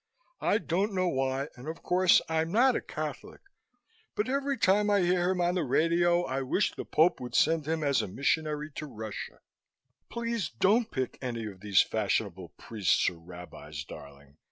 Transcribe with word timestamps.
I 0.39 0.57
don't 0.57 0.95
know 0.95 1.07
why 1.07 1.49
and 1.55 1.67
of 1.67 1.83
course 1.83 2.21
I'm 2.27 2.51
not 2.51 2.75
a 2.75 2.81
Catholic 2.81 3.41
but 4.15 4.27
every 4.27 4.57
time 4.57 4.89
I 4.89 5.01
hear 5.01 5.29
him 5.29 5.39
on 5.39 5.53
the 5.53 5.63
radio 5.63 6.23
I 6.23 6.41
wish 6.41 6.71
the 6.73 6.85
Pope 6.85 7.19
would 7.19 7.35
send 7.35 7.67
him 7.67 7.83
as 7.83 8.01
a 8.01 8.07
missionary 8.07 8.71
to 8.77 8.87
Russia. 8.87 9.41
Please 10.09 10.49
don't 10.49 10.89
pick 10.89 11.19
any 11.21 11.45
of 11.45 11.59
these 11.59 11.83
fashionable 11.83 12.49
priests 12.57 13.11
or 13.11 13.19
rabbis, 13.19 13.83
darling. 13.83 14.37